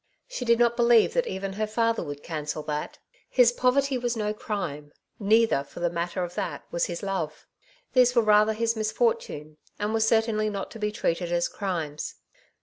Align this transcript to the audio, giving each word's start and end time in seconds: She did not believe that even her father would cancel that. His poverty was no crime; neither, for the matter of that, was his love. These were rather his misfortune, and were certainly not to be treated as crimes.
She 0.27 0.45
did 0.45 0.57
not 0.57 0.75
believe 0.75 1.13
that 1.13 1.27
even 1.27 1.53
her 1.53 1.67
father 1.67 2.01
would 2.01 2.23
cancel 2.23 2.63
that. 2.63 2.97
His 3.29 3.51
poverty 3.51 3.99
was 3.99 4.17
no 4.17 4.33
crime; 4.33 4.91
neither, 5.19 5.63
for 5.63 5.79
the 5.79 5.91
matter 5.91 6.23
of 6.23 6.33
that, 6.33 6.63
was 6.71 6.85
his 6.85 7.03
love. 7.03 7.45
These 7.93 8.15
were 8.15 8.23
rather 8.23 8.53
his 8.53 8.75
misfortune, 8.75 9.57
and 9.77 9.93
were 9.93 9.99
certainly 9.99 10.49
not 10.49 10.71
to 10.71 10.79
be 10.79 10.91
treated 10.91 11.31
as 11.31 11.47
crimes. 11.47 12.15